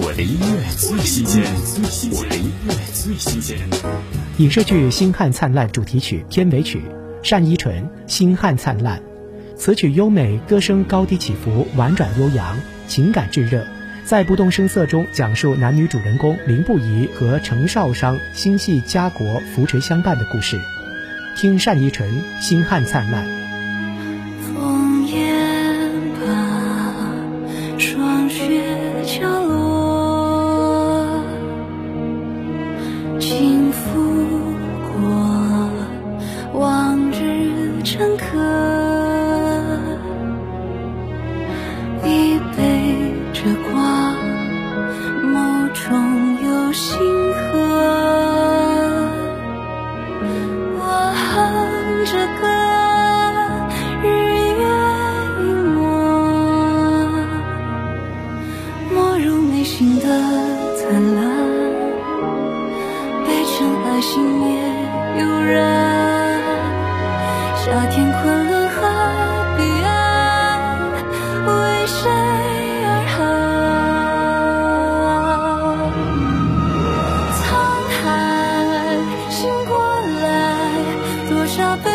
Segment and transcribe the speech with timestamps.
[0.00, 1.42] 我的音乐最新鲜，
[2.12, 3.58] 我的音乐最新鲜。
[4.36, 6.80] 影视剧《星汉灿烂》主题曲片尾曲，
[7.28, 9.00] 单依纯《星汉灿烂》，
[9.56, 12.56] 词曲优美，歌声高低起伏，婉转悠扬，
[12.86, 13.66] 情感炙热，
[14.04, 20.60] 在不动声色中讲述男女主人公林不疑和程少商心系家国、扶持相伴的故事。
[21.36, 22.08] 听单依纯
[22.40, 23.26] 《星汉灿烂》。
[37.98, 38.22] 日成客，
[42.04, 43.40] 一杯这
[43.72, 44.14] 光，
[45.24, 45.34] 眸
[45.72, 45.82] 中
[46.44, 46.96] 有星
[47.34, 47.42] 河。
[50.78, 50.80] 我
[51.12, 51.26] 哼
[52.06, 52.46] 着歌，
[54.04, 54.06] 日
[54.60, 54.62] 月
[55.42, 55.42] 隐
[55.74, 55.76] 没，
[58.94, 60.04] 没入内心的
[60.76, 61.18] 灿烂，
[63.26, 64.40] 被尘埃熄灭
[65.20, 65.77] 悠然。
[67.70, 68.76] 那天昆仑河
[69.58, 69.88] 彼岸，
[71.46, 71.50] 为
[71.86, 72.10] 谁
[72.84, 73.16] 而寒？
[77.38, 77.38] 沧
[77.92, 78.02] 海
[79.30, 79.70] 醒过
[80.22, 80.26] 来，
[81.28, 81.86] 多少悲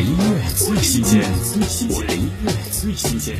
[0.00, 1.22] 音乐最新鲜，
[1.90, 3.36] 我的音乐最新鲜。